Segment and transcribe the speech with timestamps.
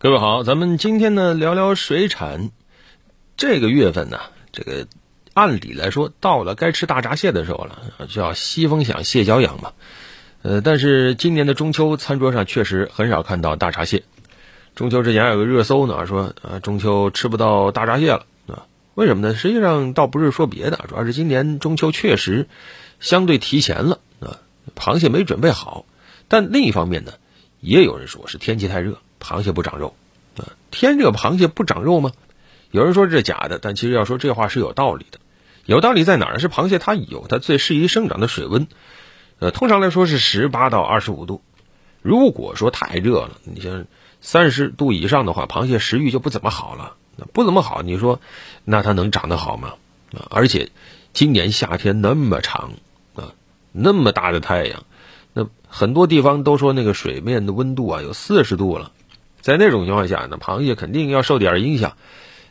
[0.00, 2.52] 各位好，咱们今天呢聊聊水产。
[3.36, 4.20] 这个月份呢，
[4.52, 4.86] 这个
[5.34, 9.72] 按理来说到了该吃大闸蟹的时候了，叫西风响，蟹脚痒嘛。
[10.42, 14.04] 呃，但是今年的中秋餐桌上确实很少看到大闸蟹。
[14.76, 18.66] 中秋之前还有个热搜呢，说啊中秋吃不到大闸蟹了啊？
[18.94, 19.34] 为什么呢？
[19.34, 22.46] 实际上倒不是说别的，主要是今年中秋确实
[23.00, 24.38] 相对提前了啊，
[24.76, 25.86] 螃蟹没准备好。
[26.28, 27.14] 但另一方面呢，
[27.58, 28.98] 也有人说是天气太热。
[29.20, 29.94] 螃蟹不长肉，
[30.36, 32.12] 啊，天热螃蟹不长肉吗？
[32.70, 35.18] 有人说这是假的，但其实要说这话是有道理的。
[35.64, 36.38] 有道理在哪儿？
[36.38, 38.66] 是螃蟹它有它最适宜生长的水温，
[39.38, 41.42] 呃，通常来说是十八到二十五度。
[42.00, 43.84] 如果说太热了，你像
[44.20, 46.94] 三十度以上的话，螃蟹食欲就不怎么好了。
[47.32, 48.20] 不怎么好，你说
[48.64, 49.74] 那它能长得好吗？
[50.12, 50.70] 啊，而且
[51.12, 52.72] 今年夏天那么长
[53.14, 53.32] 啊，
[53.72, 54.84] 那么大的太阳，
[55.32, 58.92] 那很多地方都说那个水面的温度啊有四十度了。
[59.40, 61.96] 在那种情况下呢，螃蟹肯定要受点影响。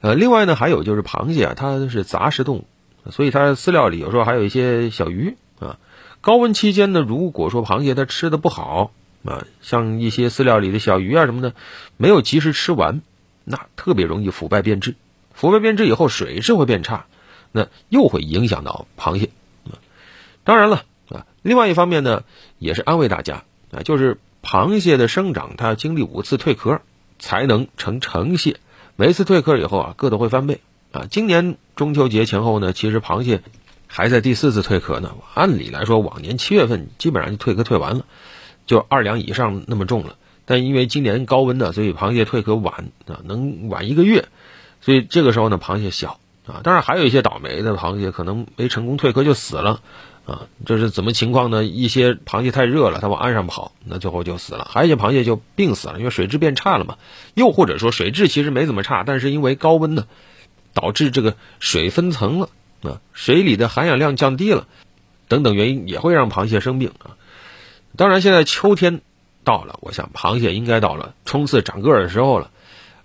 [0.00, 2.66] 呃，另外呢，还有就是螃蟹啊，它是杂食动物，
[3.10, 5.78] 所以它饲料里有时候还有一些小鱼啊。
[6.20, 8.92] 高温期间呢，如果说螃蟹它吃的不好
[9.24, 11.54] 啊，像一些饲料里的小鱼啊什么的，
[11.96, 13.00] 没有及时吃完，
[13.44, 14.96] 那特别容易腐败变质。
[15.32, 17.06] 腐败变质以后，水质会变差，
[17.52, 19.30] 那又会影响到螃蟹。
[20.42, 22.24] 当然了啊，另外一方面呢，
[22.58, 24.18] 也是安慰大家啊，就是。
[24.42, 26.80] 螃蟹的生长，它要经历五次蜕壳，
[27.18, 28.56] 才能成成蟹。
[28.96, 31.06] 每一次蜕壳以后啊，个头会翻倍啊。
[31.10, 33.42] 今年中秋节前后呢，其实螃蟹
[33.86, 35.14] 还在第四次蜕壳呢。
[35.34, 38.04] 按理来说，往年七月份基本上就蜕壳蜕完了，
[38.66, 40.16] 就二两以上那么重了。
[40.44, 44.26] 但因为今年高温呢，所以螃蟹蜕壳晚啊，能晚一个月。
[44.80, 46.60] 所以这个时候呢，螃蟹小啊。
[46.64, 49.80] 当然还有一些倒霉的螃蟹，可能没成功蜕壳就死了。
[50.24, 51.64] 啊，这是怎么情况呢？
[51.64, 56.96] 一些螃蟹太热了，它往岸上跑，那最后就死了；还有一些螃蟹就病死了，因为水质变差了嘛。
[57.34, 60.06] 又或者说水质其实没怎么差，但是因为高温呢，
[60.74, 62.48] 导致这个水分层了
[62.82, 64.68] 啊，水里的含氧量降低了，
[65.26, 67.18] 等等原因也会让螃蟹生病啊。
[67.96, 69.00] 当然，现在秋天
[69.42, 72.50] 到了，我想螃蟹应该到了冲刺长个儿的时候了。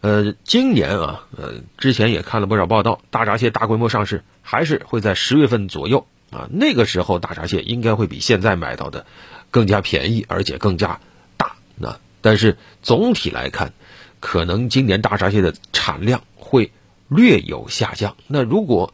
[0.01, 6.05] 呃，今年啊，呃，之前也看了不少报道，大闸蟹大规模上市还是会在十月份左右。
[6.29, 9.05] 啊，那个时候大闸蟹应该会比现在买到的
[9.49, 10.99] 更加便宜，而且更加
[11.37, 11.55] 大。
[11.77, 13.71] 那但是总体来看，
[14.19, 16.73] 可能今年大闸蟹的产量会
[17.07, 18.17] 略有下降。
[18.27, 18.93] 那如果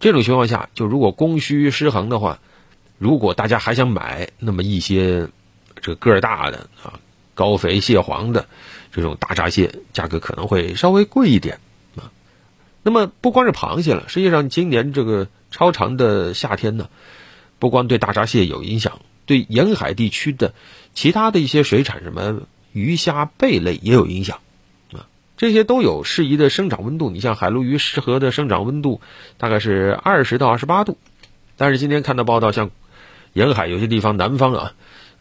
[0.00, 2.40] 这种情况下，就如果供需失衡的话，
[2.98, 5.28] 如果大家还想买，那么一些
[5.80, 6.98] 这个个儿大的啊、
[7.36, 8.48] 高肥蟹黄的
[8.90, 11.60] 这种大闸蟹，价格可能会稍微贵一点
[11.94, 12.10] 啊。
[12.82, 15.28] 那么不光是螃蟹了，实际上今年这个。
[15.52, 16.88] 超长的夏天呢，
[17.60, 20.54] 不光对大闸蟹有影响，对沿海地区的
[20.94, 22.40] 其他的一些水产，什么
[22.72, 24.40] 鱼虾贝类也有影响
[24.92, 25.06] 啊。
[25.36, 27.10] 这些都有适宜的生长温度。
[27.10, 29.00] 你像海鲈鱼适合的生长温度
[29.36, 30.96] 大概是二十到二十八度，
[31.56, 32.70] 但是今天看到报道，像
[33.34, 34.72] 沿海有些地方南方啊，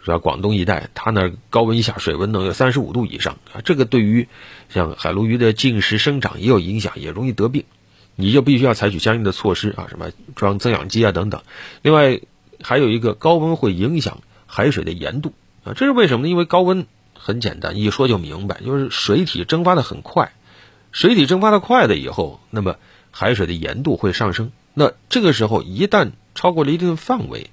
[0.01, 3.61] 主要广东一带，它那高温一下水温能有三十五度以上啊。
[3.65, 4.27] 这个对于
[4.69, 7.65] 像海鲈鱼的进食生长也有影响，也容易得病。
[8.21, 11.41] 你就必须要采取相应的措施啊，什么装增氧机啊等等。
[11.81, 12.21] 另外，
[12.61, 15.33] 还有一个高温会影响海水的盐度
[15.63, 16.29] 啊，这是为什么呢？
[16.29, 16.85] 因为高温
[17.17, 20.31] 很简单，一说就明白，就是水体蒸发的很快，
[20.91, 22.77] 水体蒸发的快了以后，那么
[23.09, 24.51] 海水的盐度会上升。
[24.73, 27.49] 那这个时候一旦超过了一定的范围，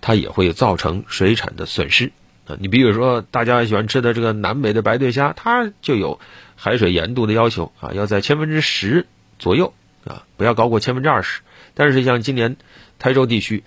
[0.00, 2.12] 它也会造成水产的损失
[2.46, 2.56] 啊。
[2.60, 6.20] 你比如说大家喜欢吃的这个南美的白对虾，它就有
[6.56, 9.06] 海水盐度的要求啊，要在千分之十
[9.38, 9.72] 左右。
[10.04, 11.40] 啊，不要高过千分之二十。
[11.74, 12.56] 但是像今年
[12.98, 13.64] 台州地区，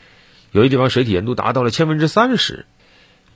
[0.52, 2.66] 有些地方水体盐度达到了千分之三十，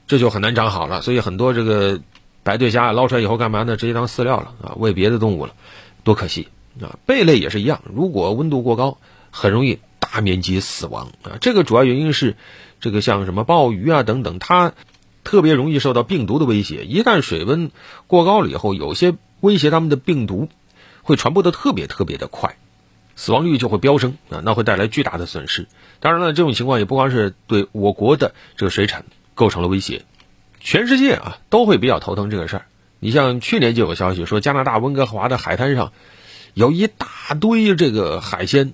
[0.07, 1.01] 这就很难长好了。
[1.01, 2.01] 所以很多这个
[2.43, 3.77] 白对虾捞出来以后干嘛呢？
[3.77, 5.53] 直接当饲料了啊，喂别的动物了，
[6.03, 6.49] 多可惜
[6.81, 6.99] 啊！
[7.05, 8.97] 贝类也是一样，如果温度过高，
[9.31, 11.37] 很容易大面积死亡啊。
[11.39, 12.35] 这个主要原因是，
[12.81, 14.73] 这个像什么鲍鱼啊等等，它
[15.23, 16.83] 特别容易受到病毒的威胁。
[16.83, 17.71] 一旦水温
[18.07, 20.49] 过高了以后，有些威胁它们的病毒
[21.01, 22.57] 会传播的特别特别的快。
[23.15, 25.67] 死亡率就会飙升啊，那会带来巨大的损失。
[25.99, 30.03] 当然了，这种情况也不光是对我国的这个水产构成了威胁，
[30.59, 32.65] 全世界啊都会比较头疼这个事儿。
[32.99, 35.93] 你像去年就有消息说，加拿大温哥华的海滩上
[36.53, 37.07] 有一大
[37.39, 38.73] 堆这个海鲜，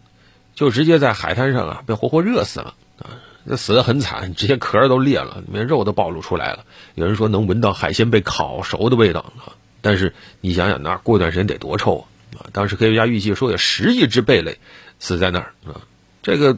[0.55, 3.21] 就直接在海滩上啊被活活热死了啊，
[3.55, 6.65] 死得很惨，直接壳都裂了，里面肉都暴露出来了。
[6.95, 12.05] 有人说能闻到海鲜被烤熟的味道啊，但是你想想，那过段时间得多臭啊！
[12.37, 14.57] 啊，当时科学家预计说有十亿只贝类
[14.99, 15.81] 死在那儿啊，
[16.21, 16.57] 这个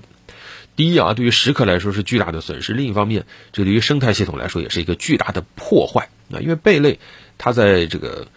[0.75, 6.39] 第一啊，对于食客来说是巨大的损失；另一方面，这对于生态系统来说也是一个巨大的破坏啊。
[6.39, 6.99] 因为贝类
[7.37, 8.27] 它在这个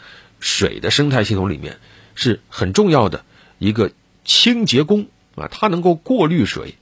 [0.41, 1.79] 水的生态系统里面
[2.15, 3.25] 是很重要的
[3.59, 3.91] 一个
[4.25, 6.75] 清洁工啊，它能够过滤水，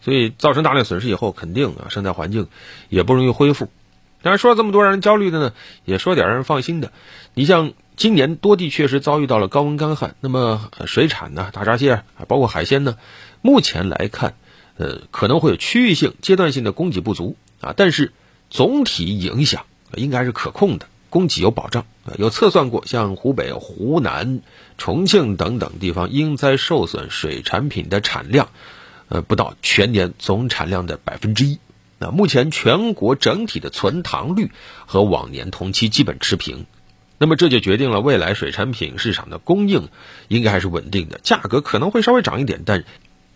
[0.00, 2.48] 所以造成大量损失以后，肯定啊生态环境
[2.88, 3.70] 也不容易恢复。
[4.22, 5.54] 当然说了这么多让人焦虑的呢，
[5.84, 6.92] 也说点让人放心的。
[7.32, 12.96] 你像今年多地确实遭遇到了高温干旱，那么水产呢，大闸蟹啊包括海鲜呢，
[13.42, 14.36] 目前来看，
[14.78, 18.14] 呃，可能会有区域性、阶段性的供给不足啊，但是
[18.48, 19.66] 总体影响
[19.96, 20.86] 应该是可控的。
[21.10, 21.84] 供给有保障，
[22.16, 24.40] 有测算过，像湖北、湖南、
[24.78, 28.48] 重庆等等地方因灾受损水产品的产量，
[29.10, 31.58] 呃，不到全年总产量的百分之一。
[31.98, 34.52] 那目前全国整体的存塘率
[34.86, 36.64] 和往年同期基本持平，
[37.20, 39.90] 那么这就决定了未来水产品市场的供应
[40.26, 42.82] 应该还是稳定的，价格可能会稍微涨一点，但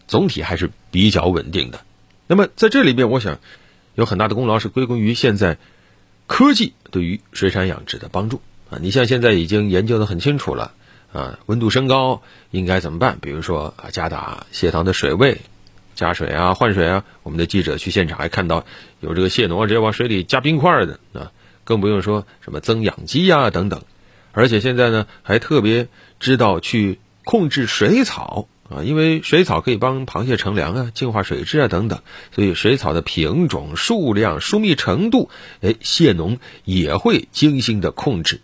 [0.08, 1.80] 总体还是比较稳定的。
[2.26, 3.38] 那么在这里边，我想
[3.94, 5.58] 有很大的功劳是归功于现在。
[6.26, 8.40] 科技对于水产养殖的帮助
[8.70, 10.72] 啊，你像现在已经研究的很清楚了
[11.12, 13.18] 啊，温度升高应该怎么办？
[13.20, 15.42] 比如说啊，加大蟹塘的水位，
[15.94, 17.04] 加水啊，换水啊。
[17.24, 18.64] 我们的记者去现场还看到
[19.00, 21.30] 有这个蟹农直接往水里加冰块的啊，
[21.64, 23.82] 更不用说什么增氧机啊等等。
[24.32, 25.88] 而且现在呢，还特别
[26.20, 28.46] 知道去控制水草。
[28.70, 32.00] 啊，因为水草可以帮螃蟹乘凉啊，净化水质啊等等，
[32.34, 35.28] 所以水草的品种、数量、疏密程度，
[35.60, 38.40] 哎，蟹农也会精心的控制。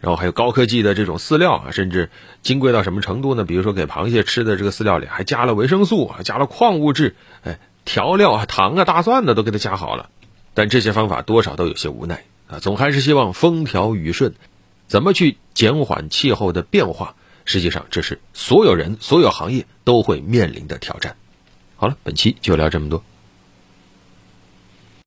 [0.00, 2.10] 然后还有高科技的这种饲料啊，甚至
[2.42, 3.46] 金贵到什么程度呢？
[3.46, 10.10] 比如说给螃蟹吃的这个饲料里还加了维生素啊，加了矿物质，哎，调料啊、糖啊、大蒜呢都给它加好了。
[10.52, 14.34] 但这些方法多少都有些无奈啊，总还是希望风调雨顺。
[14.86, 17.14] 怎么去减缓气候的变化？
[17.46, 21.16] 实际上，这是所有人、所有行业都会面临的挑战。
[21.76, 23.02] 好了，本期就聊这么多。